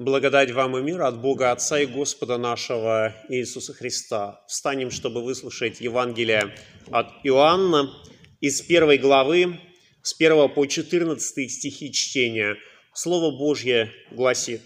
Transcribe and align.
Благодать 0.00 0.52
вам 0.52 0.78
и 0.78 0.80
мир 0.80 1.02
от 1.02 1.20
Бога 1.20 1.50
Отца 1.50 1.80
и 1.80 1.84
Господа 1.84 2.38
нашего 2.38 3.12
Иисуса 3.28 3.74
Христа. 3.74 4.44
Встанем, 4.46 4.92
чтобы 4.92 5.24
выслушать 5.24 5.80
Евангелие 5.80 6.54
от 6.92 7.08
Иоанна 7.24 7.90
из 8.40 8.62
первой 8.62 8.98
главы, 8.98 9.58
с 10.02 10.14
1 10.14 10.50
по 10.50 10.66
14 10.66 11.50
стихи 11.50 11.92
чтения. 11.92 12.54
Слово 12.94 13.36
Божье 13.36 13.90
гласит. 14.12 14.60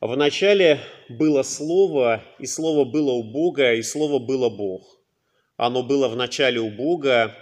В 0.00 0.16
начале 0.16 0.78
было 1.08 1.42
Слово, 1.42 2.22
и 2.38 2.46
Слово 2.46 2.84
было 2.84 3.10
у 3.10 3.32
Бога, 3.32 3.74
и 3.74 3.82
Слово 3.82 4.20
было 4.20 4.48
Бог. 4.48 4.86
Оно 5.56 5.82
было 5.82 6.06
в 6.06 6.14
начале 6.14 6.60
у 6.60 6.70
Бога, 6.70 7.36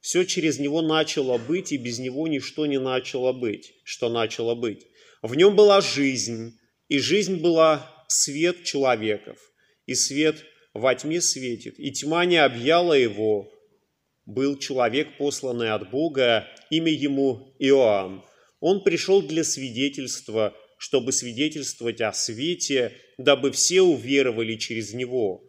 все 0.00 0.24
через 0.24 0.60
Него 0.60 0.82
начало 0.82 1.36
быть, 1.36 1.72
и 1.72 1.76
без 1.76 1.98
Него 1.98 2.28
ничто 2.28 2.66
не 2.66 2.78
начало 2.78 3.32
быть, 3.32 3.72
что 3.82 4.08
начало 4.08 4.54
быть. 4.54 4.86
В 5.22 5.34
нем 5.34 5.54
была 5.54 5.80
жизнь, 5.80 6.58
и 6.88 6.98
жизнь 6.98 7.36
была 7.36 8.04
свет 8.08 8.64
человеков, 8.64 9.38
и 9.86 9.94
свет 9.94 10.44
во 10.72 10.94
тьме 10.94 11.20
светит, 11.20 11.78
и 11.78 11.92
тьма 11.92 12.24
не 12.24 12.38
объяла 12.38 12.94
его. 12.94 13.52
Был 14.24 14.56
человек, 14.56 15.18
посланный 15.18 15.72
от 15.72 15.90
Бога, 15.90 16.46
имя 16.70 16.92
ему 16.92 17.54
Иоанн. 17.58 18.24
Он 18.60 18.82
пришел 18.82 19.22
для 19.22 19.44
свидетельства, 19.44 20.56
чтобы 20.78 21.12
свидетельствовать 21.12 22.00
о 22.00 22.12
свете, 22.12 22.96
дабы 23.18 23.50
все 23.52 23.82
уверовали 23.82 24.56
через 24.56 24.94
него. 24.94 25.44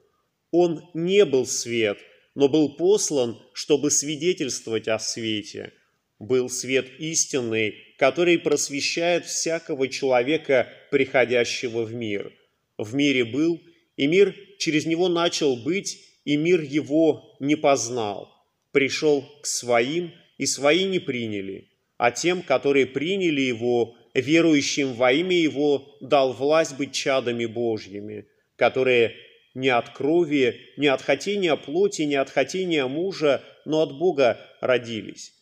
Он 0.52 0.90
не 0.94 1.24
был 1.24 1.46
свет, 1.46 1.98
но 2.36 2.50
был 2.50 2.76
послан, 2.76 3.38
чтобы 3.54 3.92
свидетельствовать 3.92 4.88
о 4.88 5.00
свете. 5.00 5.74
Был 6.20 6.50
свет 6.50 6.88
истинный, 7.00 7.76
который 8.02 8.40
просвещает 8.40 9.28
всякого 9.28 9.88
человека, 9.88 10.68
приходящего 10.90 11.84
в 11.84 11.94
мир. 11.94 12.34
В 12.80 12.96
мире 12.96 13.24
был, 13.24 13.62
и 13.96 14.08
мир 14.08 14.36
через 14.58 14.88
него 14.88 15.08
начал 15.08 15.56
быть, 15.56 16.00
и 16.26 16.36
мир 16.36 16.62
его 16.62 17.38
не 17.40 17.56
познал. 17.56 18.28
Пришел 18.72 19.24
к 19.44 19.46
своим, 19.46 20.12
и 20.40 20.48
свои 20.48 20.86
не 20.86 20.98
приняли, 20.98 21.70
а 21.98 22.10
тем, 22.10 22.42
которые 22.42 22.88
приняли 22.88 23.42
его, 23.42 23.96
верующим 24.16 24.96
во 24.96 25.12
имя 25.12 25.38
его, 25.38 25.96
дал 26.02 26.34
власть 26.34 26.76
быть 26.78 26.94
чадами 26.94 27.46
Божьими, 27.46 28.26
которые 28.56 29.16
не 29.54 29.70
от 29.70 29.90
крови, 29.90 30.60
не 30.76 30.88
от 30.88 31.04
хотения 31.04 31.56
плоти, 31.56 32.02
не 32.02 32.16
от 32.16 32.32
хотения 32.32 32.88
мужа, 32.88 33.44
но 33.66 33.84
от 33.84 33.96
Бога 33.96 34.40
родились 34.60 35.36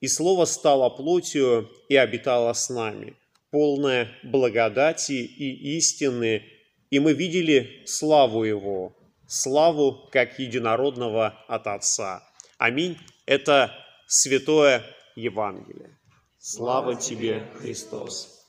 и 0.00 0.08
Слово 0.08 0.44
стало 0.44 0.90
плотью 0.90 1.70
и 1.88 1.96
обитало 1.96 2.52
с 2.52 2.68
нами, 2.68 3.16
полное 3.50 4.08
благодати 4.22 5.12
и 5.12 5.76
истины, 5.78 6.42
и 6.90 6.98
мы 6.98 7.12
видели 7.12 7.82
славу 7.86 8.44
Его, 8.44 8.94
славу 9.26 10.08
как 10.12 10.38
единородного 10.38 11.34
от 11.48 11.66
Отца. 11.66 12.22
Аминь. 12.58 12.98
Это 13.26 13.72
святое 14.06 14.84
Евангелие. 15.16 15.98
Слава 16.38 16.94
тебе, 16.94 17.44
Христос. 17.58 18.46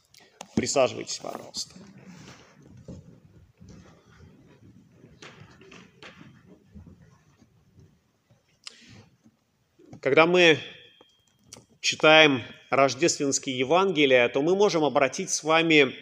Присаживайтесь, 0.55 1.17
пожалуйста. 1.17 1.75
Когда 9.99 10.27
мы 10.27 10.59
читаем 11.87 12.43
рождественские 12.69 13.57
Евангелия, 13.57 14.27
то 14.27 14.41
мы 14.41 14.57
можем 14.57 14.83
обратить 14.83 15.29
с 15.29 15.41
вами 15.41 15.95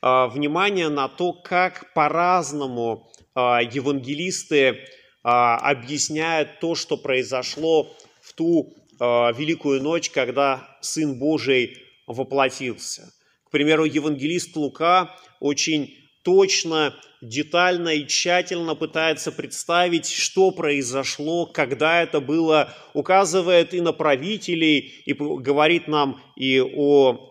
а, 0.00 0.28
внимание 0.28 0.88
на 0.88 1.08
то, 1.08 1.32
как 1.32 1.92
по-разному 1.92 3.10
а, 3.34 3.60
евангелисты 3.60 4.86
а, 5.24 5.56
объясняют 5.58 6.60
то, 6.60 6.76
что 6.76 6.96
произошло 6.96 7.92
в 8.22 8.32
ту 8.32 8.76
великую 9.00 9.82
ночь, 9.82 10.08
когда 10.08 10.68
Сын 10.80 11.18
Божий 11.18 11.78
воплотился. 12.06 13.12
К 13.44 13.50
примеру, 13.50 13.84
евангелист 13.86 14.54
Лука 14.54 15.16
очень 15.40 16.03
точно, 16.24 16.96
детально 17.20 17.90
и 17.90 18.06
тщательно 18.06 18.74
пытается 18.74 19.30
представить, 19.30 20.08
что 20.10 20.50
произошло, 20.50 21.46
когда 21.46 22.02
это 22.02 22.20
было, 22.20 22.74
указывает 22.92 23.74
и 23.74 23.80
на 23.80 23.92
правителей, 23.92 25.02
и 25.04 25.12
говорит 25.12 25.86
нам 25.86 26.20
и 26.36 26.60
о 26.60 27.30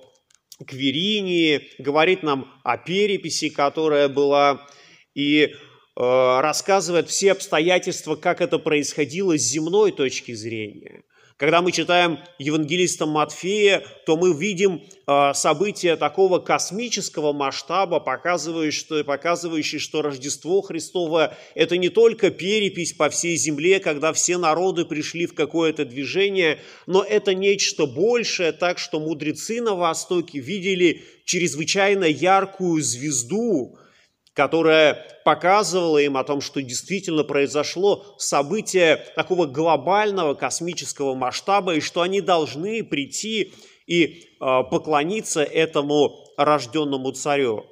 Кверинии, 0.66 1.70
говорит 1.80 2.24
нам 2.24 2.54
о 2.64 2.78
переписи, 2.78 3.50
которая 3.50 4.08
была, 4.08 4.66
и 5.14 5.42
э, 5.44 5.50
рассказывает 5.96 7.10
все 7.10 7.34
обстоятельства, 7.34 8.16
как 8.16 8.40
это 8.40 8.60
происходило 8.60 9.38
с 9.38 9.42
земной 9.42 9.92
точки 9.92 10.34
зрения– 10.34 11.04
когда 11.44 11.62
мы 11.62 11.74
читаем 11.74 12.20
Евангелиста 12.40 13.06
Матфея, 13.06 13.84
то 14.06 14.16
мы 14.16 14.34
видим 14.34 14.82
э, 15.06 15.34
события 15.34 15.98
такого 15.98 16.40
космического 16.40 17.34
масштаба, 17.34 18.00
показывающие 18.00 19.04
показывающие, 19.04 19.82
что 19.82 20.02
Рождество 20.02 20.62
Христово– 20.62 21.36
это 21.54 21.76
не 21.76 21.90
только 21.90 22.30
перепись 22.30 22.94
по 22.94 23.10
всей 23.10 23.36
земле, 23.36 23.82
когда 23.82 24.14
все 24.14 24.38
народы 24.38 24.86
пришли 24.86 25.26
в 25.26 25.36
какое-то 25.36 25.84
движение, 25.84 26.62
но 26.88 27.04
это 27.04 27.36
нечто 27.36 27.88
большее, 27.88 28.54
так 28.54 28.80
что 28.80 29.02
мудрецы 29.02 29.62
на 29.62 29.76
Востоке 29.76 30.40
видели 30.40 31.04
чрезвычайно 31.26 32.06
яркую 32.06 32.82
звезду, 32.82 33.78
которая 34.34 35.06
показывала 35.24 36.00
им 36.00 36.18
о 36.18 36.24
том, 36.24 36.42
что 36.42 36.62
действительно 36.62 37.24
произошло 37.24 38.16
событие 38.18 38.98
такого 39.16 39.46
глобального 39.46 40.34
космического 40.34 41.14
масштаба, 41.14 41.76
и 41.76 41.82
что 41.82 42.02
они 42.02 42.20
должны 42.20 42.84
прийти 42.84 43.54
и 43.86 44.28
а, 44.40 44.64
поклониться 44.64 45.44
этому 45.44 46.26
рожденному 46.38 47.12
царю. 47.12 47.66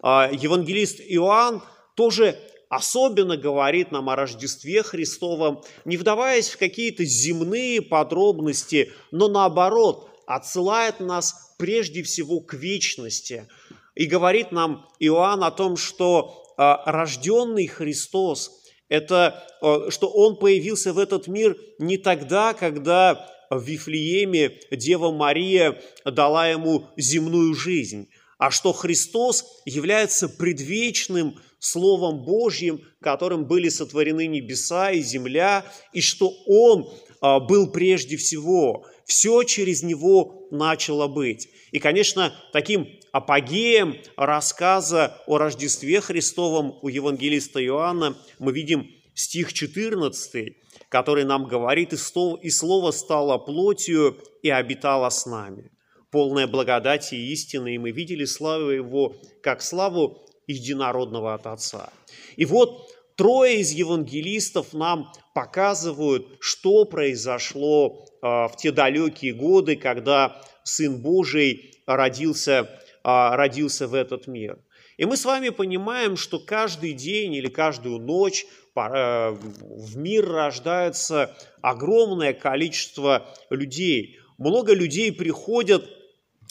А, 0.00 0.30
евангелист 0.32 1.00
Иоанн 1.00 1.62
тоже 1.96 2.38
особенно 2.68 3.36
говорит 3.36 3.92
нам 3.92 4.08
о 4.08 4.16
Рождестве 4.16 4.82
Христовом, 4.82 5.62
не 5.84 5.96
вдаваясь 5.96 6.48
в 6.48 6.58
какие-то 6.58 7.04
земные 7.04 7.82
подробности, 7.82 8.92
но 9.10 9.28
наоборот, 9.28 10.10
отсылает 10.26 10.98
нас 10.98 11.54
прежде 11.58 12.02
всего 12.02 12.40
к 12.40 12.54
вечности– 12.54 13.48
и 13.96 14.06
говорит 14.06 14.52
нам 14.52 14.86
Иоанн 15.00 15.42
о 15.42 15.50
том, 15.50 15.76
что 15.76 16.44
а, 16.56 16.82
рожденный 16.90 17.66
Христос, 17.66 18.62
это, 18.88 19.42
а, 19.60 19.90
что 19.90 20.08
Он 20.08 20.36
появился 20.36 20.92
в 20.92 20.98
этот 20.98 21.26
мир 21.26 21.56
не 21.80 21.96
тогда, 21.96 22.54
когда 22.54 23.28
в 23.50 23.62
Вифлееме 23.62 24.58
Дева 24.70 25.10
Мария 25.10 25.80
дала 26.04 26.48
ему 26.48 26.88
земную 26.96 27.54
жизнь, 27.54 28.08
а 28.38 28.50
что 28.50 28.72
Христос 28.72 29.44
является 29.64 30.28
предвечным 30.28 31.40
Словом 31.58 32.22
Божьим, 32.22 32.82
которым 33.00 33.46
были 33.46 33.70
сотворены 33.70 34.26
небеса 34.26 34.90
и 34.90 35.00
земля, 35.00 35.64
и 35.94 36.02
что 36.02 36.30
Он 36.46 36.88
а, 37.20 37.40
был 37.40 37.70
прежде 37.70 38.16
всего. 38.18 38.84
Все 39.06 39.42
через 39.42 39.82
Него 39.82 40.35
начало 40.50 41.08
быть. 41.08 41.48
И, 41.72 41.78
конечно, 41.78 42.34
таким 42.52 42.88
апогеем 43.12 43.96
рассказа 44.16 45.22
о 45.26 45.38
Рождестве 45.38 46.00
Христовом 46.00 46.78
у 46.82 46.88
евангелиста 46.88 47.64
Иоанна 47.64 48.16
мы 48.38 48.52
видим 48.52 48.90
стих 49.14 49.52
14, 49.52 50.54
который 50.88 51.24
нам 51.24 51.46
говорит, 51.46 51.92
«И 51.92 52.50
слово, 52.50 52.90
стало 52.90 53.38
плотью 53.38 54.18
и 54.42 54.50
обитало 54.50 55.08
с 55.08 55.26
нами». 55.26 55.70
Полная 56.10 56.46
благодати 56.46 57.14
и 57.14 57.32
истины, 57.32 57.74
и 57.74 57.78
мы 57.78 57.90
видели 57.90 58.24
славу 58.24 58.70
Его, 58.70 59.16
как 59.42 59.60
славу 59.60 60.26
единородного 60.46 61.34
от 61.34 61.46
Отца. 61.46 61.90
И 62.36 62.44
вот 62.44 62.88
трое 63.16 63.60
из 63.60 63.72
евангелистов 63.72 64.72
нам 64.72 65.12
показывают, 65.34 66.36
что 66.40 66.84
произошло 66.84 68.06
в 68.48 68.52
те 68.56 68.72
далекие 68.72 69.32
годы, 69.32 69.76
когда 69.76 70.40
Сын 70.64 71.00
Божий 71.00 71.74
родился 71.86 72.68
а, 73.08 73.36
родился 73.36 73.86
в 73.86 73.94
этот 73.94 74.26
мир. 74.26 74.58
И 74.96 75.04
мы 75.04 75.16
с 75.16 75.24
вами 75.24 75.50
понимаем, 75.50 76.16
что 76.16 76.40
каждый 76.40 76.92
день 76.92 77.34
или 77.34 77.46
каждую 77.46 78.00
ночь 78.00 78.46
э, 78.74 79.30
в 79.30 79.96
мир 79.96 80.28
рождается 80.28 81.32
огромное 81.62 82.32
количество 82.32 83.32
людей. 83.48 84.18
Много 84.38 84.74
людей 84.74 85.12
приходят 85.12 85.84
э, 85.84 85.88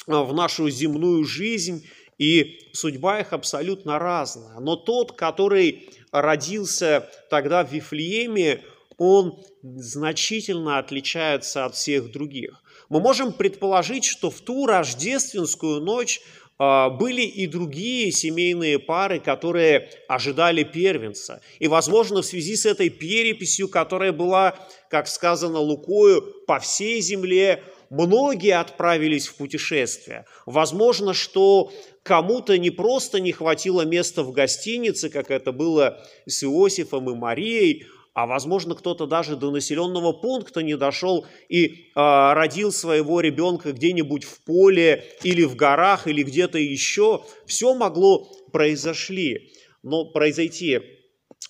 в 0.07 0.33
нашу 0.33 0.69
земную 0.69 1.25
жизнь, 1.25 1.85
и 2.17 2.69
судьба 2.71 3.19
их 3.19 3.33
абсолютно 3.33 3.99
разная. 3.99 4.57
Но 4.61 4.77
тот, 4.77 5.11
который 5.11 5.89
родился 6.13 7.09
тогда 7.29 7.65
в 7.65 7.73
Вифлееме, 7.73 8.61
он 8.97 9.39
значительно 9.63 10.77
отличается 10.77 11.65
от 11.65 11.75
всех 11.75 12.11
других. 12.11 12.63
Мы 12.89 12.99
можем 12.99 13.33
предположить, 13.33 14.05
что 14.05 14.29
в 14.29 14.41
ту 14.41 14.65
рождественскую 14.65 15.81
ночь 15.81 16.21
а, 16.57 16.89
были 16.89 17.21
и 17.23 17.47
другие 17.47 18.11
семейные 18.11 18.79
пары, 18.79 19.19
которые 19.19 19.89
ожидали 20.07 20.63
первенца. 20.63 21.41
И, 21.59 21.67
возможно, 21.67 22.21
в 22.21 22.25
связи 22.25 22.55
с 22.55 22.65
этой 22.65 22.89
переписью, 22.89 23.67
которая 23.67 24.13
была, 24.13 24.55
как 24.89 25.07
сказано 25.07 25.59
Лукою, 25.59 26.21
по 26.47 26.59
всей 26.59 27.01
земле, 27.01 27.63
многие 27.89 28.57
отправились 28.57 29.27
в 29.27 29.35
путешествие. 29.35 30.25
Возможно, 30.45 31.13
что 31.13 31.73
кому-то 32.03 32.57
не 32.57 32.69
просто 32.69 33.19
не 33.19 33.33
хватило 33.33 33.81
места 33.81 34.23
в 34.23 34.31
гостинице, 34.31 35.09
как 35.09 35.31
это 35.31 35.51
было 35.51 36.01
с 36.25 36.43
Иосифом 36.43 37.09
и 37.09 37.15
Марией, 37.15 37.87
а 38.15 38.25
возможно 38.25 38.75
кто-то 38.75 39.07
даже 39.07 39.35
до 39.35 39.51
населенного 39.51 40.13
пункта 40.13 40.63
не 40.63 40.77
дошел 40.77 41.25
и 41.49 41.65
э, 41.65 41.73
родил 41.95 42.71
своего 42.71 43.19
ребенка 43.19 43.73
где-нибудь 43.73 44.23
в 44.23 44.41
поле 44.45 45.05
или 45.21 45.43
в 45.43 45.57
горах 45.57 46.07
или 46.07 46.23
где-то 46.23 46.57
еще. 46.57 47.25
Все 47.45 47.73
могло 47.73 48.25
произошли, 48.53 49.51
но 49.83 50.05
произойти. 50.05 50.79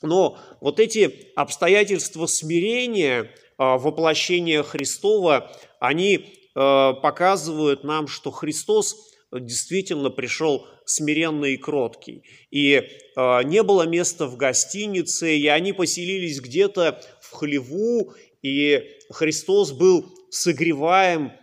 Но 0.01 0.39
вот 0.59 0.79
эти 0.79 1.29
обстоятельства 1.35 2.25
смирения, 2.25 3.25
э, 3.25 3.27
воплощения 3.57 4.63
Христова, 4.63 5.51
они 5.79 6.15
э, 6.15 6.23
показывают 6.55 7.83
нам, 7.83 8.07
что 8.07 8.31
Христос 8.31 9.13
действительно 9.39 10.09
пришел 10.09 10.67
смиренный 10.85 11.53
и 11.53 11.57
кроткий. 11.57 12.23
И 12.51 12.73
э, 12.75 13.43
не 13.43 13.63
было 13.63 13.87
места 13.87 14.27
в 14.27 14.37
гостинице, 14.37 15.35
и 15.35 15.47
они 15.47 15.73
поселились 15.73 16.39
где-то 16.39 17.01
в 17.21 17.31
хлеву, 17.31 18.13
и 18.41 18.83
Христос 19.09 19.71
был 19.71 20.05
согреваем 20.29 21.33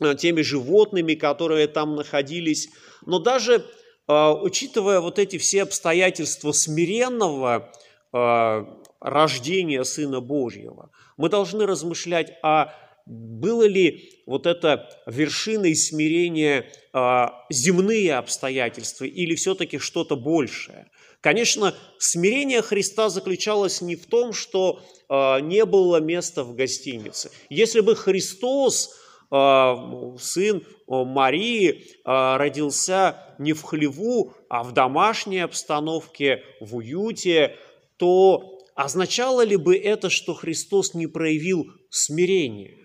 э, 0.00 0.14
теми 0.14 0.42
животными, 0.42 1.14
которые 1.14 1.68
там 1.68 1.96
находились. 1.96 2.68
Но 3.04 3.18
даже 3.18 3.66
э, 4.08 4.30
учитывая 4.42 5.00
вот 5.00 5.18
эти 5.18 5.36
все 5.38 5.62
обстоятельства 5.62 6.52
смиренного 6.52 7.72
э, 8.12 8.64
рождения 9.00 9.84
Сына 9.84 10.20
Божьего, 10.20 10.90
мы 11.16 11.28
должны 11.28 11.66
размышлять 11.66 12.32
о 12.42 12.72
было 13.06 13.66
ли 13.66 14.22
вот 14.26 14.46
это 14.46 14.88
вершиной 15.06 15.74
смирения 15.74 16.70
а, 16.92 17.44
земные 17.50 18.14
обстоятельства 18.14 19.04
или 19.04 19.34
все-таки 19.34 19.78
что-то 19.78 20.16
большее? 20.16 20.90
Конечно, 21.20 21.74
смирение 21.98 22.62
Христа 22.62 23.08
заключалось 23.08 23.80
не 23.80 23.96
в 23.96 24.06
том, 24.06 24.32
что 24.32 24.80
а, 25.08 25.40
не 25.40 25.64
было 25.64 26.00
места 26.00 26.44
в 26.44 26.54
гостинице. 26.54 27.30
Если 27.48 27.80
бы 27.80 27.96
Христос, 27.96 28.96
а, 29.30 30.16
сын 30.18 30.64
Марии, 30.86 31.86
родился 32.04 33.16
не 33.38 33.52
в 33.52 33.62
хлеву, 33.62 34.34
а 34.48 34.64
в 34.64 34.72
домашней 34.72 35.38
обстановке, 35.38 36.42
в 36.60 36.76
уюте, 36.76 37.56
то 37.96 38.58
означало 38.74 39.42
ли 39.42 39.56
бы 39.56 39.76
это, 39.76 40.10
что 40.10 40.34
Христос 40.34 40.94
не 40.94 41.06
проявил 41.06 41.66
смирение? 41.90 42.79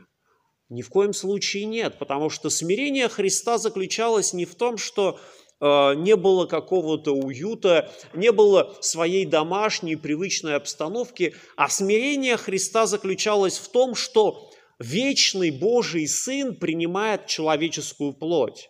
Ни 0.70 0.82
в 0.82 0.90
коем 0.90 1.14
случае 1.14 1.66
нет, 1.66 2.00
потому 2.00 2.30
что 2.30 2.50
смирение 2.50 3.08
Христа 3.08 3.58
заключалось 3.60 4.34
не 4.34 4.46
в 4.46 4.56
том, 4.56 4.78
что 4.78 5.20
э, 5.62 5.94
не 5.96 6.16
было 6.16 6.48
какого-то 6.48 7.12
уюта, 7.12 7.92
не 8.16 8.32
было 8.32 8.76
своей 8.82 9.26
домашней 9.26 9.96
привычной 9.96 10.56
обстановки, 10.56 11.36
а 11.56 11.70
смирение 11.70 12.36
Христа 12.36 12.88
заключалось 12.88 13.60
в 13.60 13.70
том, 13.70 13.94
что 13.94 14.50
вечный 14.80 15.52
Божий 15.52 16.08
Сын 16.08 16.56
принимает 16.56 17.28
человеческую 17.28 18.14
плоть. 18.14 18.70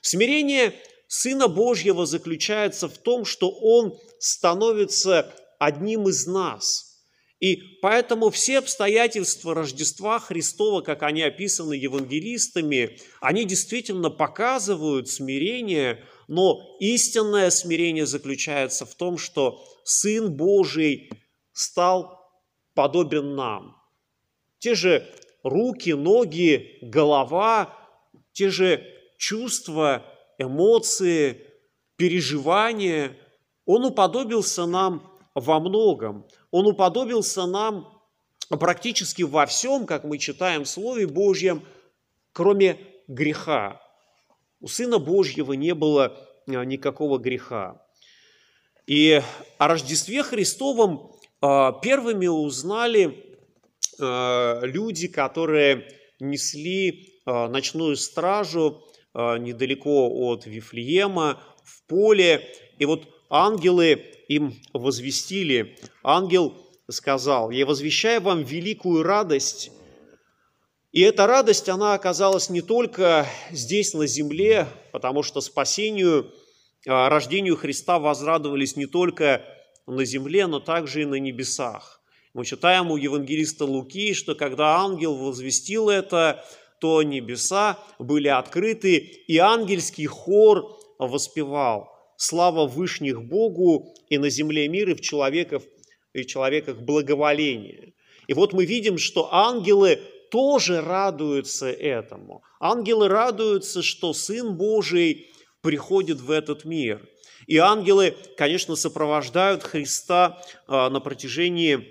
Смирение 0.00 0.74
Сына 1.08 1.48
Божьего 1.48 2.06
заключается 2.06 2.88
в 2.88 2.98
том, 2.98 3.24
что 3.24 3.50
Он 3.50 3.98
становится 4.20 5.34
одним 5.58 6.08
из 6.08 6.24
нас– 6.26 6.88
и 7.42 7.56
поэтому 7.82 8.30
все 8.30 8.58
обстоятельства 8.58 9.52
Рождества 9.52 10.20
Христова, 10.20 10.80
как 10.80 11.02
они 11.02 11.22
описаны 11.22 11.74
евангелистами, 11.74 12.98
они 13.20 13.44
действительно 13.44 14.10
показывают 14.10 15.08
смирение, 15.08 16.04
но 16.28 16.60
истинное 16.78 17.50
смирение 17.50 18.06
заключается 18.06 18.86
в 18.86 18.94
том, 18.94 19.18
что 19.18 19.60
Сын 19.82 20.32
Божий 20.32 21.10
стал 21.52 22.30
подобен 22.74 23.34
нам. 23.34 23.76
Те 24.60 24.76
же 24.76 25.04
руки, 25.42 25.90
ноги, 25.94 26.78
голова, 26.80 27.76
те 28.32 28.50
же 28.50 28.86
чувства, 29.18 30.06
эмоции, 30.38 31.44
переживания. 31.96 33.16
Он 33.66 33.84
уподобился 33.84 34.64
нам 34.64 35.11
во 35.34 35.60
многом. 35.60 36.26
Он 36.50 36.66
уподобился 36.66 37.46
нам 37.46 38.02
практически 38.48 39.22
во 39.22 39.46
всем, 39.46 39.86
как 39.86 40.04
мы 40.04 40.18
читаем 40.18 40.64
в 40.64 40.68
Слове 40.68 41.06
Божьем, 41.06 41.62
кроме 42.32 42.78
греха. 43.08 43.80
У 44.60 44.68
Сына 44.68 44.98
Божьего 44.98 45.54
не 45.54 45.74
было 45.74 46.16
а, 46.46 46.64
никакого 46.64 47.18
греха. 47.18 47.82
И 48.86 49.22
о 49.58 49.68
Рождестве 49.68 50.22
Христовом 50.22 51.12
а, 51.40 51.72
первыми 51.72 52.26
узнали 52.26 53.38
а, 54.00 54.60
люди, 54.62 55.08
которые 55.08 55.88
несли 56.20 57.08
ночную 57.24 57.94
стражу 57.96 58.82
недалеко 59.14 60.08
от 60.08 60.46
Вифлеема, 60.46 61.40
в 61.64 61.84
поле. 61.86 62.48
И 62.78 62.84
вот 62.84 63.08
ангелы 63.30 64.12
им 64.34 64.54
возвестили, 64.72 65.76
ангел 66.02 66.54
сказал, 66.90 67.50
«Я 67.50 67.66
возвещаю 67.66 68.20
вам 68.20 68.42
великую 68.42 69.02
радость». 69.02 69.70
И 70.92 71.00
эта 71.00 71.26
радость, 71.26 71.70
она 71.70 71.94
оказалась 71.94 72.50
не 72.50 72.60
только 72.60 73.26
здесь, 73.50 73.94
на 73.94 74.06
земле, 74.06 74.68
потому 74.92 75.22
что 75.22 75.40
спасению, 75.40 76.30
а, 76.86 77.08
рождению 77.08 77.56
Христа 77.56 77.98
возрадовались 77.98 78.76
не 78.76 78.84
только 78.84 79.42
на 79.86 80.04
земле, 80.04 80.46
но 80.46 80.60
также 80.60 81.02
и 81.02 81.06
на 81.06 81.14
небесах. 81.14 82.02
Мы 82.34 82.44
читаем 82.44 82.90
у 82.90 82.96
евангелиста 82.96 83.64
Луки, 83.64 84.12
что 84.12 84.34
когда 84.34 84.76
ангел 84.76 85.16
возвестил 85.16 85.88
это, 85.88 86.44
то 86.78 87.02
небеса 87.02 87.78
были 87.98 88.28
открыты, 88.28 88.96
и 88.98 89.38
ангельский 89.38 90.06
хор 90.06 90.78
воспевал 90.98 91.91
слава 92.22 92.66
Вышних 92.66 93.20
Богу 93.22 93.94
и 94.08 94.16
на 94.16 94.30
земле 94.30 94.68
мир, 94.68 94.90
и 94.90 94.94
в 94.94 95.00
человеков, 95.00 95.64
и 96.12 96.22
в 96.22 96.26
человеках 96.26 96.78
благоволение. 96.78 97.94
И 98.28 98.34
вот 98.34 98.52
мы 98.52 98.64
видим, 98.64 98.96
что 98.96 99.34
ангелы 99.34 100.00
тоже 100.30 100.80
радуются 100.80 101.70
этому. 101.70 102.42
Ангелы 102.60 103.08
радуются, 103.08 103.82
что 103.82 104.12
Сын 104.12 104.56
Божий 104.56 105.32
приходит 105.62 106.20
в 106.20 106.30
этот 106.30 106.64
мир. 106.64 107.06
И 107.48 107.56
ангелы, 107.56 108.16
конечно, 108.36 108.76
сопровождают 108.76 109.64
Христа 109.64 110.40
а, 110.68 110.90
на 110.90 111.00
протяжении 111.00 111.88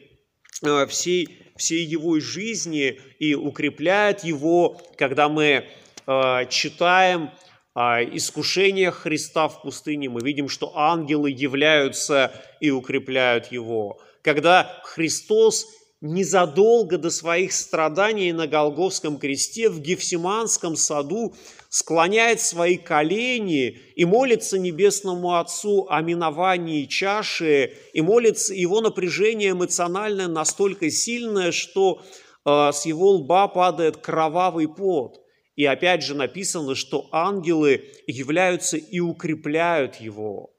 а, 0.64 0.86
всей, 0.88 1.28
всей 1.58 1.84
его 1.84 2.18
жизни 2.22 3.02
и 3.20 3.36
укрепляют 3.36 4.24
его, 4.24 4.82
когда 4.98 5.28
мы 5.28 5.68
а, 6.08 6.46
читаем 6.46 7.32
искушениях 7.76 8.96
Христа 8.96 9.48
в 9.48 9.62
пустыне 9.62 10.10
мы 10.10 10.22
видим, 10.22 10.50
что 10.50 10.78
ангелы 10.78 11.32
являются 11.32 12.32
и 12.60 12.70
укрепляют 12.70 13.52
его. 13.52 14.00
Когда 14.22 14.82
Христос 14.84 15.66
незадолго 16.02 16.98
до 16.98 17.12
своих 17.12 17.54
страданий 17.54 18.32
на 18.34 18.48
Голговском 18.48 19.18
кресте 19.18 19.70
в 19.70 19.80
Гефсиманском 19.80 20.76
саду 20.76 21.36
склоняет 21.70 22.42
свои 22.42 22.78
колени 22.78 23.80
и 23.96 24.04
молится 24.04 24.58
Небесному 24.58 25.38
Отцу 25.38 25.88
о 25.90 26.02
миновании 26.02 26.86
чаши, 26.86 27.74
и 27.94 28.02
молится, 28.02 28.54
его 28.54 28.82
напряжение 28.82 29.52
эмоциональное 29.52 30.28
настолько 30.28 30.90
сильное, 30.90 31.52
что 31.52 32.02
э, 32.46 32.72
с 32.74 32.86
его 32.86 33.12
лба 33.12 33.48
падает 33.48 33.98
кровавый 33.98 34.68
пот. 34.68 35.21
И 35.62 35.66
опять 35.66 36.02
же 36.02 36.16
написано, 36.16 36.74
что 36.74 37.08
ангелы 37.12 37.86
являются 38.08 38.78
и 38.78 39.00
укрепляют 39.00 39.98
его. 39.98 40.56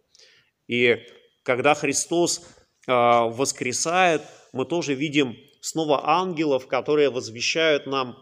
И 0.68 0.96
когда 1.42 1.74
Христос 1.74 2.46
а, 2.86 3.24
воскресает, 3.24 4.22
мы 4.52 4.64
тоже 4.64 4.94
видим 4.94 5.36
снова 5.60 6.08
ангелов, 6.08 6.68
которые 6.68 7.10
возвещают 7.10 7.86
нам 7.86 8.16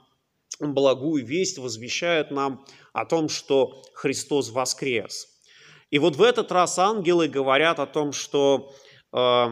благую 0.59 1.23
весть, 1.23 1.59
возвещают 1.59 2.31
нам 2.31 2.65
о 2.95 3.05
том, 3.05 3.29
что 3.29 3.83
Христос 3.93 4.49
воскрес. 4.49 5.29
И 5.91 5.99
вот 5.99 6.17
в 6.17 6.23
этот 6.23 6.51
раз 6.51 6.79
ангелы 6.79 7.29
говорят 7.29 7.79
о 7.79 7.87
том, 7.87 8.15
что 8.15 8.75
э, 9.13 9.49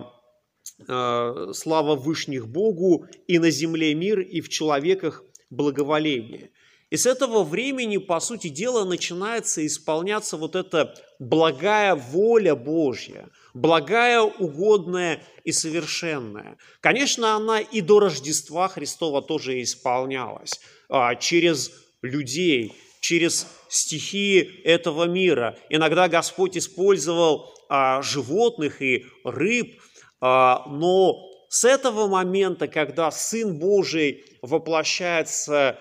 э, 0.88 1.52
слава 1.52 1.94
Вышних 1.94 2.48
Богу 2.48 3.04
и 3.26 3.38
на 3.38 3.50
земле 3.50 3.94
мир, 3.94 4.18
и 4.18 4.40
в 4.40 4.48
человеках 4.48 5.22
благоволение. 5.50 6.52
И 6.90 6.96
с 6.96 7.04
этого 7.04 7.44
времени, 7.44 7.98
по 7.98 8.18
сути 8.18 8.48
дела, 8.48 8.84
начинается 8.84 9.66
исполняться 9.66 10.38
вот 10.38 10.56
эта 10.56 10.94
благая 11.18 11.94
воля 11.94 12.54
Божья, 12.54 13.28
благая, 13.52 14.22
угодная 14.22 15.22
и 15.44 15.52
совершенная. 15.52 16.56
Конечно, 16.80 17.36
она 17.36 17.60
и 17.60 17.82
до 17.82 18.00
Рождества 18.00 18.68
Христова 18.68 19.20
тоже 19.20 19.62
исполнялась 19.62 20.60
а, 20.88 21.14
через 21.14 21.72
людей, 22.00 22.74
через 23.00 23.46
стихии 23.68 24.62
этого 24.64 25.04
мира. 25.04 25.58
Иногда 25.68 26.08
Господь 26.08 26.56
использовал 26.56 27.52
а, 27.68 28.00
животных 28.00 28.80
и 28.80 29.04
рыб, 29.24 29.78
а, 30.22 30.64
но 30.66 31.28
с 31.50 31.64
этого 31.64 32.06
момента, 32.06 32.66
когда 32.66 33.10
Сын 33.10 33.58
Божий 33.58 34.24
воплощается 34.42 35.78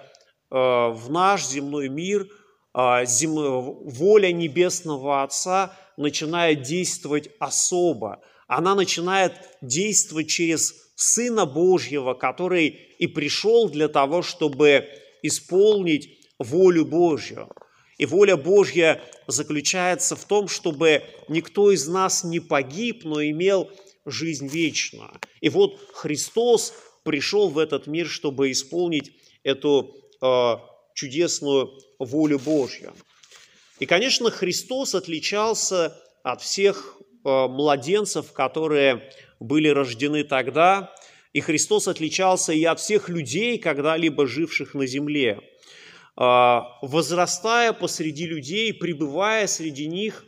в 0.49 1.07
наш 1.09 1.45
земной 1.45 1.89
мир 1.89 2.27
а, 2.73 3.03
воля 3.05 4.31
Небесного 4.31 5.23
Отца 5.23 5.75
начинает 5.97 6.61
действовать 6.61 7.29
особо. 7.39 8.21
Она 8.47 8.75
начинает 8.75 9.33
действовать 9.61 10.29
через 10.29 10.75
Сына 10.95 11.45
Божьего, 11.45 12.13
который 12.13 12.67
и 12.67 13.07
пришел 13.07 13.69
для 13.69 13.87
того, 13.87 14.21
чтобы 14.21 14.87
исполнить 15.21 16.09
волю 16.39 16.85
Божью. 16.85 17.49
И 17.97 18.05
воля 18.05 18.37
Божья 18.37 19.01
заключается 19.25 20.15
в 20.15 20.25
том, 20.25 20.47
чтобы 20.47 21.03
никто 21.27 21.71
из 21.71 21.87
нас 21.87 22.23
не 22.23 22.39
погиб, 22.39 23.05
но 23.05 23.23
имел 23.23 23.71
жизнь 24.05 24.47
вечную. 24.47 25.11
И 25.41 25.49
вот 25.49 25.79
Христос 25.93 26.73
пришел 27.03 27.49
в 27.49 27.57
этот 27.57 27.87
мир, 27.87 28.07
чтобы 28.07 28.51
исполнить 28.51 29.11
эту 29.43 29.95
Э, 29.97 30.06
чудесную 30.93 31.79
волю 31.99 32.39
Божью. 32.39 32.93
И, 33.79 33.85
конечно, 33.85 34.31
Христос 34.31 34.95
отличался 34.95 35.95
от 36.23 36.41
всех 36.41 36.97
э, 36.97 37.47
младенцев, 37.47 38.31
которые 38.33 39.11
были 39.39 39.67
рождены 39.67 40.23
тогда, 40.23 40.93
и 41.33 41.41
Христос 41.41 41.87
отличался 41.87 42.53
и 42.53 42.63
от 42.63 42.79
всех 42.79 43.09
людей, 43.09 43.59
когда-либо 43.59 44.25
живших 44.25 44.73
на 44.73 44.87
земле. 44.87 45.39
Э, 46.19 46.61
возрастая 46.81 47.73
посреди 47.73 48.25
людей, 48.25 48.73
пребывая 48.73 49.47
среди 49.47 49.87
них, 49.87 50.25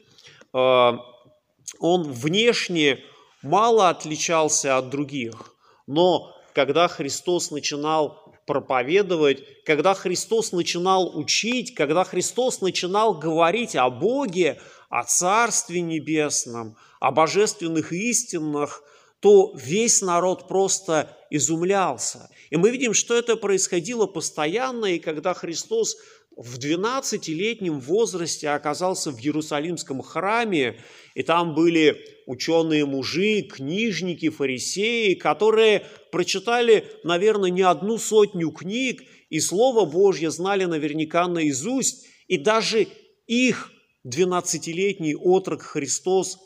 он 0.51 2.11
внешне 2.11 3.03
мало 3.43 3.89
отличался 3.89 4.77
от 4.77 4.89
других, 4.89 5.55
но 5.85 6.35
когда 6.55 6.87
Христос 6.87 7.51
начинал 7.51 8.18
проповедовать, 8.49 9.63
когда 9.63 9.93
Христос 9.93 10.53
начинал 10.53 11.15
учить, 11.15 11.75
когда 11.75 12.03
Христос 12.03 12.61
начинал 12.61 13.13
говорить 13.13 13.75
о 13.75 13.91
Боге, 13.91 14.59
о 14.89 15.03
Царстве 15.03 15.81
Небесном, 15.81 16.75
о 16.99 17.11
божественных 17.11 17.93
истинах, 17.93 18.83
то 19.19 19.53
весь 19.55 20.01
народ 20.01 20.47
просто 20.47 21.15
изумлялся. 21.29 22.31
И 22.49 22.57
мы 22.57 22.71
видим, 22.71 22.95
что 22.95 23.13
это 23.13 23.35
происходило 23.35 24.07
постоянно, 24.07 24.87
и 24.87 24.97
когда 24.97 25.35
Христос 25.35 25.97
в 26.35 26.57
12-летнем 26.57 27.79
возрасте 27.79 28.49
оказался 28.49 29.11
в 29.11 29.19
Иерусалимском 29.19 30.01
храме, 30.01 30.81
и 31.13 31.21
там 31.21 31.53
были 31.53 32.03
ученые 32.25 32.85
мужи, 32.85 33.43
книжники, 33.43 34.29
фарисеи, 34.29 35.13
которые 35.13 35.85
прочитали, 36.11 36.85
наверное, 37.03 37.49
не 37.49 37.61
одну 37.61 37.97
сотню 37.97 38.51
книг, 38.51 39.01
и 39.29 39.39
Слово 39.39 39.85
Божье 39.85 40.31
знали 40.31 40.65
наверняка 40.65 41.27
наизусть, 41.27 42.07
и 42.27 42.37
даже 42.37 42.87
их 43.27 43.71
12-летний 44.05 45.15
отрок 45.15 45.61
Христос 45.61 46.39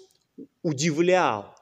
удивлял. 0.61 1.55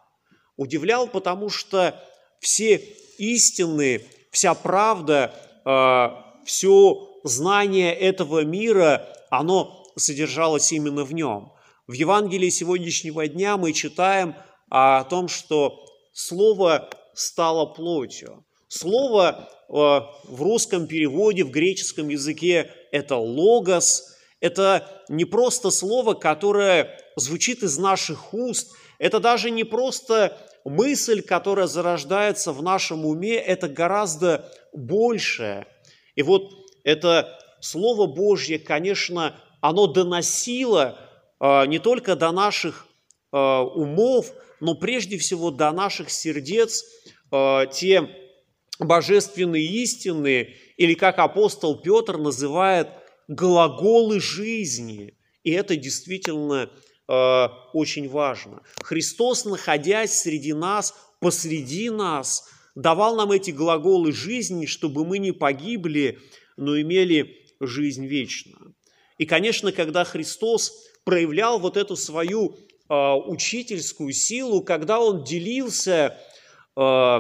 Удивлял, 0.58 1.08
потому 1.08 1.50
что 1.50 2.02
все 2.40 2.78
истины, 3.18 4.04
вся 4.32 4.54
правда, 4.54 5.34
э, 5.66 6.46
все 6.46 7.20
знание 7.24 7.94
этого 7.94 8.44
мира, 8.44 9.08
оно 9.30 9.86
содержалось 9.96 10.72
именно 10.72 11.04
в 11.04 11.14
нем. 11.14 11.54
В 11.88 11.94
Евангелии 11.94 12.50
сегодняшнего 12.50 13.28
дня 13.28 13.58
мы 13.58 13.74
читаем 13.74 14.36
о 14.70 15.04
том, 15.04 15.28
что 15.28 15.86
Слово 16.14 16.90
стало 17.14 17.66
плотью. 17.66 18.46
Слово 18.68 19.50
э, 19.68 19.74
в 19.74 20.42
русском 20.42 20.88
переводе, 20.88 21.44
в 21.44 21.52
греческом 21.52 22.10
языке– 22.10 22.72
это 22.92 23.18
«логос», 23.18 24.16
это 24.40 24.88
не 25.08 25.26
просто 25.26 25.70
слово, 25.70 26.14
которое 26.16 26.98
звучит 27.16 27.64
из 27.64 27.78
наших 27.78 28.34
уст, 28.34 28.72
это 28.98 29.20
даже 29.20 29.52
не 29.52 29.64
просто 29.64 30.38
мысль, 30.66 31.22
которая 31.22 31.68
зарождается 31.68 32.52
в 32.52 32.64
нашем 32.64 33.06
уме, 33.06 33.36
это 33.36 33.68
гораздо 33.68 34.52
большее. 34.74 35.68
И 36.16 36.24
вот 36.24 36.52
это 36.84 37.38
Слово 37.60 38.08
Божье, 38.08 38.58
конечно, 38.58 39.36
оно 39.62 39.88
доносило 39.88 40.98
э, 41.40 41.66
не 41.68 41.80
только 41.80 42.16
до 42.16 42.32
наших 42.32 42.88
э, 43.32 43.38
умов, 43.38 44.34
но 44.62 44.76
прежде 44.76 45.18
всего 45.18 45.52
до 45.52 45.72
наших 45.72 46.10
сердец 46.10 46.86
э, 47.32 47.66
те 47.74 48.08
божественные 48.80 49.66
истины, 49.66 50.56
или 50.78 50.94
как 50.94 51.20
апостол 51.20 51.82
Петр 51.82 52.18
называет, 52.18 52.88
глаголы 53.28 54.20
жизни. 54.20 55.18
И 55.44 55.52
это 55.52 55.76
действительно 55.76 56.72
очень 57.74 58.08
важно. 58.08 58.62
Христос, 58.84 59.44
находясь 59.44 60.22
среди 60.22 60.54
нас, 60.54 60.94
посреди 61.20 61.90
нас, 61.90 62.48
давал 62.74 63.18
нам 63.18 63.32
эти 63.32 63.52
глаголы 63.52 64.14
жизни, 64.14 64.66
чтобы 64.66 65.06
мы 65.06 65.18
не 65.18 65.34
погибли, 65.34 66.20
но 66.56 66.80
имели 66.80 67.36
жизнь 67.60 68.06
вечную. 68.06 68.76
И, 69.18 69.26
конечно, 69.26 69.72
когда 69.72 70.06
Христос 70.06 70.88
проявлял 71.04 71.60
вот 71.60 71.76
эту 71.78 71.96
свою 71.96 72.56
э, 72.56 72.81
учительскую 72.94 74.12
силу, 74.14 74.62
когда 74.62 75.00
Он 75.00 75.24
делился 75.24 76.18
э, 76.76 77.20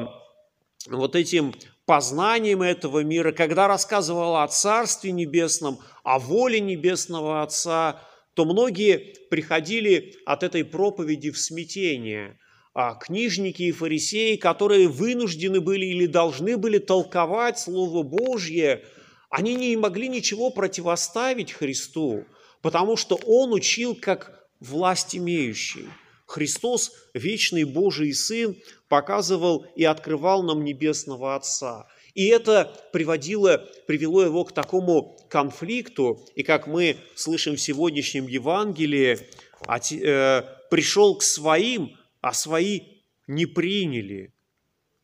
вот 0.87 1.15
этим 1.15 1.53
познанием 1.85 2.61
этого 2.61 3.03
мира, 3.03 3.31
когда 3.31 3.67
рассказывал 3.67 4.37
о 4.37 4.47
Царстве 4.47 5.11
Небесном, 5.11 5.79
о 6.03 6.19
воле 6.19 6.59
Небесного 6.59 7.41
Отца, 7.41 8.01
то 8.33 8.45
многие 8.45 9.15
приходили 9.29 10.15
от 10.25 10.43
этой 10.43 10.63
проповеди 10.63 11.31
в 11.31 11.39
смятение. 11.39 12.37
А 12.73 12.95
книжники 12.95 13.63
и 13.63 13.71
фарисеи, 13.71 14.37
которые 14.37 14.87
вынуждены 14.87 15.59
были 15.59 15.85
или 15.85 16.05
должны 16.05 16.57
были 16.57 16.77
толковать 16.77 17.59
Слово 17.59 18.03
Божье– 18.03 18.83
они 19.31 19.55
не 19.55 19.77
могли 19.77 20.09
ничего 20.09 20.51
противоставить 20.51 21.53
Христу, 21.53 22.25
потому 22.61 22.97
что 22.97 23.17
Он 23.25 23.53
учил 23.53 23.95
как 23.95 24.40
власть 24.62 25.15
имеющий. 25.15 25.89
Христос, 26.25 26.94
вечный 27.13 27.65
Божий 27.65 28.13
Сын, 28.13 28.56
показывал 28.88 29.65
и 29.75 29.84
открывал 29.84 30.44
нам 30.44 30.63
Небесного 30.63 31.36
Отца. 31.36 31.88
И 32.13 32.27
это 32.27 32.74
приводило, 32.94 33.68
привело 33.86 34.24
его 34.24 34.46
к 34.46 34.53
такому 34.53 35.18
конфликту, 35.30 36.25
и 36.36 36.44
как 36.44 36.68
мы 36.68 36.98
слышим 37.15 37.58
в 37.58 37.62
сегодняшнем 37.62 38.27
Евангелии, 38.27 39.20
э, 39.68 40.44
пришел 40.70 41.18
к 41.18 41.24
своим, 41.24 41.98
а 42.22 42.32
свои 42.32 42.82
не 43.27 43.46
приняли. 43.46 44.34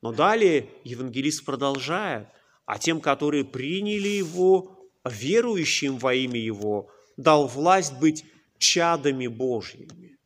Но 0.02 0.14
далее 0.14 0.70
евангелист 0.86 1.44
продолжает 1.44 2.30
а 2.68 2.78
тем, 2.78 3.00
которые 3.00 3.46
приняли 3.46 4.10
Его, 4.10 4.78
верующим 5.06 5.98
во 5.98 6.14
имя 6.14 6.40
Его, 6.40 6.92
дал 7.16 7.48
власть 7.48 7.98
быть 7.98 8.26
чадами 8.58 9.28
Божьими. 9.28 10.18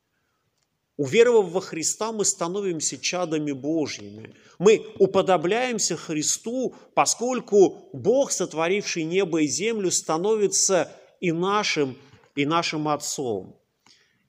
Уверовав 0.98 1.52
во 1.52 1.62
Христа, 1.62 2.12
мы 2.12 2.26
становимся 2.26 2.98
чадами 2.98 3.52
Божьими. 3.54 4.36
Мы 4.60 4.86
уподобляемся 5.00 5.98
Христу, 5.98 6.76
поскольку 6.94 7.90
Бог, 7.94 8.32
сотворивший 8.32 9.04
небо 9.04 9.42
и 9.42 9.48
землю, 9.48 9.90
становится 9.90 10.92
и 11.20 11.32
нашим, 11.32 11.98
и 12.36 12.46
нашим 12.46 12.88
Отцом. 12.88 13.60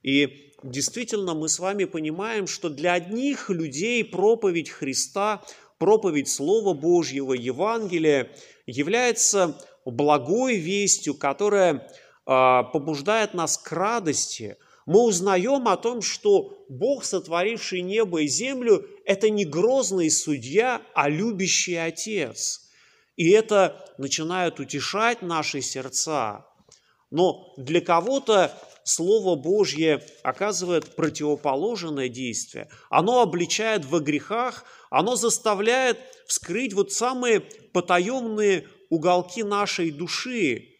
И 0.03 0.53
действительно 0.63 1.35
мы 1.35 1.49
с 1.49 1.59
вами 1.59 1.85
понимаем, 1.85 2.47
что 2.47 2.71
для 2.71 2.95
одних 2.95 3.51
людей 3.51 4.05
проповедь 4.05 4.71
Христа 4.71 5.45
проповедь 5.83 6.29
Слова 6.29 6.75
Божьего, 6.75 7.33
Евангелия 7.33 8.31
является 8.67 9.59
благой 9.85 10.57
вестью, 10.57 11.15
которая 11.15 11.89
побуждает 12.25 13.35
нас 13.35 13.59
к 13.59 13.73
радости. 13.73 14.57
Мы 14.87 15.05
узнаем 15.05 15.69
о 15.69 15.77
том, 15.77 16.03
что 16.03 16.65
Бог, 16.69 17.05
сотворивший 17.05 17.83
небо 17.83 18.23
и 18.23 18.27
землю, 18.27 18.87
это 19.05 19.31
не 19.31 19.45
грозный 19.45 20.11
судья, 20.11 20.83
а 20.95 21.09
любящий 21.09 21.77
Отец. 21.77 22.69
И 23.17 23.31
это 23.31 23.85
начинает 23.99 24.59
утешать 24.59 25.23
наши 25.23 25.61
сердца. 25.61 26.47
Но 27.11 27.53
для 27.57 27.81
кого-то 27.81 28.53
Слово 28.85 29.37
Божье 29.37 30.03
оказывает 30.23 30.97
противоположное 30.97 32.09
действие. 32.09 32.69
Оно 32.91 33.21
обличает 33.21 33.85
во 33.85 34.01
грехах, 34.01 34.65
оно 34.91 35.15
заставляет 35.15 35.99
вскрыть 36.27 36.73
вот 36.73 36.93
самые 36.93 37.41
потаенные 37.41 38.67
уголки 38.91 39.43
нашей 39.43 39.91
души. 39.91 40.72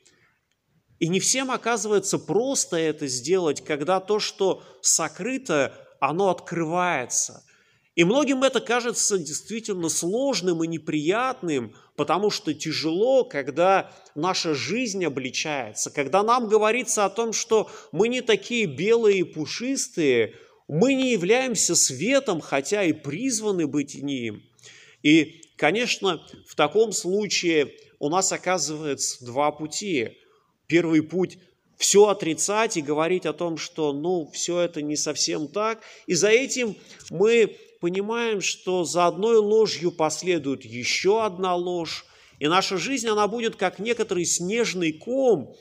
И 1.03 1.09
не 1.09 1.19
всем 1.19 1.51
оказывается 1.51 2.17
просто 2.17 2.77
это 2.77 3.09
сделать, 3.09 3.65
когда 3.65 3.99
то, 3.99 4.21
что 4.21 4.63
сокрыто, 4.81 5.75
оно 5.99 6.31
открывается– 6.31 7.45
и 7.95 8.05
многим 8.05 8.43
это 8.43 8.61
кажется 8.61 9.19
действительно 9.19 9.91
сложным 9.91 10.65
и 10.65 10.67
неприятным, 10.67 11.75
потому 11.95 12.31
что 12.31 12.55
тяжело, 12.55 13.23
когда 13.23 13.93
наша 14.15 14.55
жизнь 14.55 15.05
обличается, 15.05 15.91
когда 15.91 16.23
нам 16.23 16.49
говорится 16.49 17.05
о 17.05 17.11
том, 17.11 17.35
что 17.35 17.71
мы 17.93 18.09
не 18.09 18.23
такие 18.23 18.65
белые 18.65 19.19
и 19.19 19.25
пушистые, 19.25 20.37
мы 20.69 20.95
не 20.95 21.13
являемся 21.13 21.75
светом, 21.75 22.41
хотя 22.41 22.83
и 22.83 22.95
призваны 22.95 23.67
быть 23.67 23.95
ним. 23.95 24.43
И, 25.03 25.43
конечно, 25.57 26.23
в 26.47 26.55
таком 26.55 26.93
случае 26.93 27.75
у 27.99 28.09
нас 28.09 28.33
оказывается 28.33 29.23
два 29.23 29.53
пути. 29.53 30.17
Первый 30.73 31.03
путь 31.03 31.37
все 31.77 32.09
отрицать 32.09 32.79
и 32.79 32.81
говорить 32.81 33.27
о 33.27 33.35
том, 33.35 33.59
что 33.59 33.93
ну, 33.93 34.31
все 34.33 34.59
это 34.59 34.81
не 34.81 34.97
совсем 34.97 35.49
так. 35.49 35.83
И 36.07 36.15
за 36.15 36.31
этим 36.31 36.77
мы 37.11 37.59
понимаем, 37.83 38.41
что 38.41 38.85
за 38.85 39.07
одной 39.07 39.37
ложью 39.37 39.93
последует 39.93 40.65
еще 40.65 41.27
одна 41.27 41.55
ложь, 41.55 42.07
и 42.39 42.49
наша 42.49 42.79
жизнь, 42.79 43.07
она 43.07 43.29
будет 43.29 43.57
как 43.57 43.81
некоторый 43.81 44.25
снежный 44.25 44.93
ком, 44.93 45.55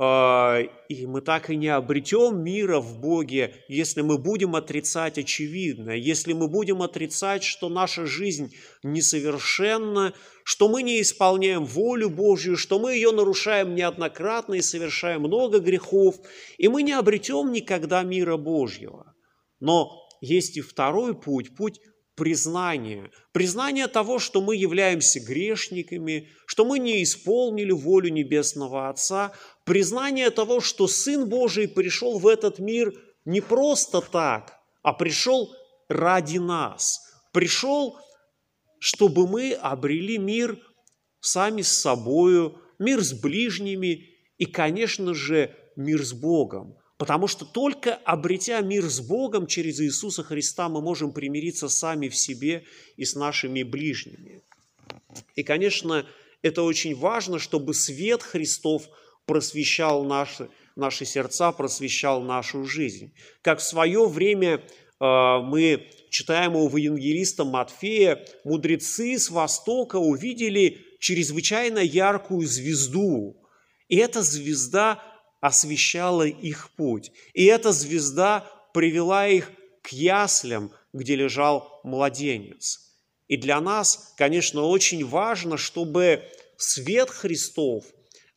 и 0.00 1.06
мы 1.06 1.20
так 1.22 1.50
и 1.50 1.56
не 1.56 1.66
обретем 1.68 2.40
мира 2.44 2.78
в 2.78 3.00
Боге, 3.00 3.64
если 3.66 4.00
мы 4.00 4.16
будем 4.16 4.54
отрицать 4.54 5.18
очевидное, 5.18 5.96
если 5.96 6.34
мы 6.34 6.46
будем 6.46 6.82
отрицать, 6.82 7.42
что 7.42 7.68
наша 7.68 8.06
жизнь 8.06 8.54
несовершенна, 8.84 10.14
что 10.44 10.68
мы 10.68 10.84
не 10.84 11.00
исполняем 11.00 11.64
волю 11.64 12.10
Божью, 12.10 12.56
что 12.56 12.78
мы 12.78 12.94
ее 12.94 13.10
нарушаем 13.10 13.74
неоднократно 13.74 14.54
и 14.54 14.62
совершаем 14.62 15.22
много 15.22 15.58
грехов, 15.58 16.14
и 16.58 16.68
мы 16.68 16.84
не 16.84 16.92
обретем 16.92 17.50
никогда 17.50 18.04
мира 18.04 18.36
Божьего. 18.36 19.14
Но 19.58 20.08
есть 20.20 20.56
и 20.56 20.60
второй 20.60 21.20
путь, 21.20 21.56
путь 21.56 21.80
признания. 22.18 23.10
Признание 23.32 23.86
того, 23.86 24.18
что 24.18 24.42
мы 24.42 24.56
являемся 24.56 25.20
грешниками, 25.20 26.28
что 26.46 26.64
мы 26.64 26.80
не 26.80 27.02
исполнили 27.02 27.70
волю 27.70 28.10
Небесного 28.10 28.88
Отца. 28.90 29.32
Признание 29.68 30.30
того, 30.30 30.62
что 30.62 30.88
Сын 30.88 31.28
Божий 31.28 31.68
пришел 31.68 32.18
в 32.18 32.26
этот 32.26 32.58
мир 32.58 32.94
не 33.26 33.42
просто 33.42 34.00
так, 34.00 34.58
а 34.82 34.94
пришел 34.94 35.54
ради 35.90 36.38
нас. 36.38 37.02
Пришел, 37.34 37.98
чтобы 38.78 39.28
мы 39.28 39.52
обрели 39.52 40.16
мир 40.16 40.58
сами 41.20 41.60
с 41.60 41.68
собою, 41.68 42.58
мир 42.78 43.02
с 43.02 43.12
ближними 43.12 44.08
и, 44.38 44.46
конечно 44.46 45.12
же, 45.12 45.54
мир 45.76 46.02
с 46.02 46.14
Богом. 46.14 46.78
Потому 46.96 47.26
что 47.26 47.44
только 47.44 47.94
обретя 47.94 48.62
мир 48.62 48.88
с 48.88 49.00
Богом 49.00 49.46
через 49.46 49.80
Иисуса 49.82 50.22
Христа 50.22 50.70
мы 50.70 50.80
можем 50.80 51.12
примириться 51.12 51.68
сами 51.68 52.08
в 52.08 52.16
себе 52.16 52.64
и 52.96 53.04
с 53.04 53.14
нашими 53.14 53.64
ближними. 53.64 54.42
И, 55.34 55.42
конечно, 55.42 56.06
это 56.40 56.62
очень 56.62 56.94
важно, 56.96 57.38
чтобы 57.38 57.74
свет 57.74 58.22
Христов 58.22 58.88
просвещал 59.28 60.04
наши, 60.04 60.48
наши 60.74 61.04
сердца, 61.04 61.52
просвещал 61.52 62.22
нашу 62.22 62.64
жизнь. 62.64 63.12
Как 63.42 63.60
в 63.60 63.62
свое 63.62 64.08
время 64.08 64.54
э, 64.54 65.38
мы 65.44 65.86
читаем 66.10 66.56
у 66.56 66.76
евангелиста 66.76 67.44
Матфея, 67.44 68.24
мудрецы 68.42 69.18
с 69.18 69.30
Востока 69.30 69.96
увидели 69.96 70.80
чрезвычайно 70.98 71.78
яркую 71.78 72.46
звезду. 72.48 73.36
И 73.88 73.96
эта 73.96 74.22
звезда 74.22 75.02
освещала 75.40 76.26
их 76.26 76.70
путь. 76.70 77.12
И 77.34 77.44
эта 77.44 77.70
звезда 77.72 78.50
привела 78.72 79.28
их 79.28 79.52
к 79.82 79.88
яслям, 79.88 80.72
где 80.92 81.14
лежал 81.14 81.80
младенец. 81.84 82.80
И 83.28 83.36
для 83.36 83.60
нас, 83.60 84.14
конечно, 84.16 84.62
очень 84.62 85.04
важно, 85.04 85.58
чтобы 85.58 86.24
свет 86.56 87.10
Христов, 87.10 87.84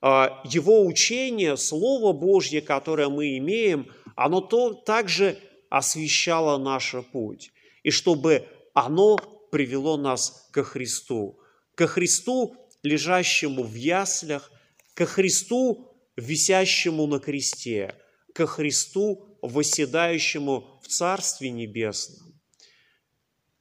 его 0.02 0.86
учение, 0.86 1.58
Слово 1.58 2.12
Божье, 2.12 2.62
которое 2.62 3.10
мы 3.10 3.38
имеем, 3.38 3.88
оно 4.16 4.42
то 4.42 4.74
также 4.74 5.38
освещало 5.70 6.58
наш 6.58 6.96
путь. 7.12 7.52
И 7.84 7.92
чтобы 7.92 8.48
оно 8.74 9.18
привело 9.52 9.98
нас 9.98 10.50
ко 10.52 10.64
Христу. 10.64 11.40
Ко 11.76 11.88
Христу, 11.88 12.56
лежащему 12.84 13.64
в 13.64 13.76
яслях, 13.76 14.52
ко 14.94 15.06
Христу, 15.06 15.94
висящему 16.16 17.08
на 17.08 17.20
кресте, 17.20 17.96
ко 18.34 18.48
Христу, 18.48 19.38
восседающему 19.42 20.80
в 20.82 20.88
Царстве 20.88 21.52
Небесном. 21.52 22.40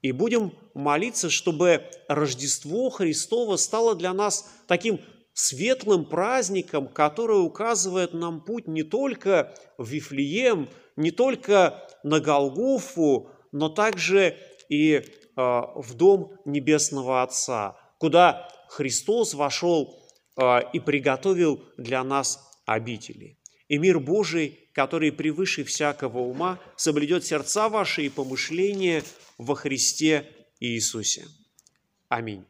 И 0.02 0.12
будем 0.12 0.54
молиться, 0.74 1.28
чтобы 1.28 1.84
Рождество 2.08 2.88
Христово 2.90 3.56
стало 3.56 3.94
для 3.94 4.14
нас 4.14 4.50
таким 4.66 5.00
светлым 5.40 6.04
праздником, 6.04 6.88
который 6.88 7.44
указывает 7.44 8.14
нам 8.14 8.40
путь 8.40 8.66
не 8.66 8.82
только 8.82 9.54
в 9.78 9.88
Вифлеем, 9.88 10.68
не 10.96 11.10
только 11.10 11.88
на 12.02 12.20
Голгофу, 12.20 13.30
но 13.52 13.68
также 13.68 14.36
и 14.68 15.04
а, 15.36 15.72
в 15.76 15.94
Дом 15.94 16.32
Небесного 16.44 17.22
Отца, 17.22 17.76
куда 17.98 18.48
Христос 18.68 19.34
вошел 19.34 20.02
а, 20.36 20.58
и 20.58 20.78
приготовил 20.78 21.64
для 21.76 22.04
нас 22.04 22.40
обители. 22.66 23.38
И 23.68 23.78
мир 23.78 23.98
Божий, 24.00 24.68
который 24.72 25.12
превыше 25.12 25.64
всякого 25.64 26.18
ума, 26.18 26.58
соблюдет 26.76 27.24
сердца 27.24 27.68
ваши 27.68 28.02
и 28.02 28.08
помышления 28.08 29.02
во 29.38 29.54
Христе 29.54 30.26
Иисусе. 30.60 31.26
Аминь. 32.08 32.44